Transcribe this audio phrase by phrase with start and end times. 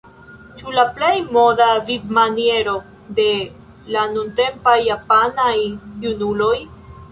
[0.59, 2.73] Ĉu la plej moda vivmaniero
[3.21, 3.27] de
[3.97, 5.55] la nuntempaj japanaj
[6.09, 6.53] junuloj?